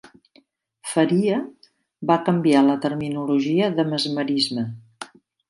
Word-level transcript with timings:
Faria 0.93 1.37
va 2.13 2.17
canviar 2.31 2.65
la 2.69 2.79
terminologia 2.87 3.69
de 3.77 3.87
mesmerisme. 3.93 4.67